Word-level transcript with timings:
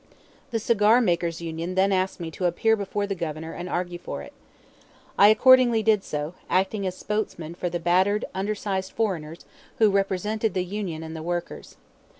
The 0.49 0.57
Cigar 0.57 0.99
makers' 0.99 1.41
Union 1.43 1.75
then 1.75 1.91
asked 1.91 2.19
me 2.19 2.31
to 2.31 2.45
appear 2.45 2.75
before 2.75 3.05
the 3.05 3.13
Governor 3.13 3.53
and 3.53 3.69
argue 3.69 3.99
for 3.99 4.23
it. 4.23 4.33
I 5.15 5.27
accordingly 5.27 5.83
did 5.83 6.03
so, 6.03 6.33
acting 6.49 6.87
as 6.87 6.97
spokesman 6.97 7.53
for 7.53 7.69
the 7.69 7.79
battered, 7.79 8.25
undersized 8.33 8.93
foreigners 8.93 9.45
who 9.77 9.91
represented 9.91 10.55
the 10.55 10.65
Union 10.65 11.03
and 11.03 11.15
the 11.15 11.21
workers. 11.21 11.77